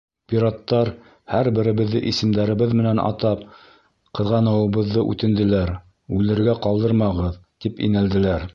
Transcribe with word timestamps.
Пираттар, 0.31 0.89
һәр 1.33 1.49
беребеҙҙе 1.57 2.01
исемдәребеҙ 2.11 2.73
менән 2.79 3.01
атап, 3.03 3.43
ҡыҙғаныуыбыҙҙы 4.21 5.05
үтенделәр, 5.13 5.73
үлергә 6.21 6.57
ҡалдырмағыҙ, 6.67 7.41
тип 7.67 7.85
инәлделәр. 7.91 8.49